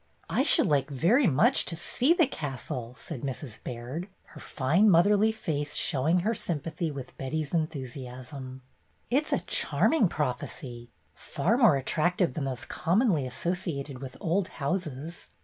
"I 0.31 0.41
should 0.41 0.65
like 0.65 0.89
very 0.89 1.27
much 1.27 1.63
to 1.65 1.75
see 1.75 2.11
the 2.11 2.25
castle," 2.25 2.95
said 2.95 3.21
Mrs. 3.21 3.63
Baird, 3.63 4.07
her 4.29 4.39
fine 4.39 4.89
motherly 4.89 5.31
face 5.31 5.75
show 5.75 6.07
ing 6.07 6.21
her 6.21 6.33
sympathy 6.33 6.89
with 6.89 7.15
Betty's 7.19 7.53
enthusiasm. 7.53 8.63
"It 9.11 9.27
's 9.27 9.33
a 9.33 9.39
charming 9.45 10.07
prophecy, 10.07 10.89
far 11.13 11.55
more 11.55 11.77
attract 11.77 12.19
ive 12.19 12.33
than 12.33 12.45
those 12.45 12.65
commonly 12.65 13.27
associated 13.27 13.99
with 13.99 14.17
old 14.19 14.47
houses. 14.57 15.29